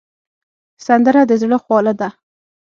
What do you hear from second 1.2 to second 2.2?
د زړه خواله ده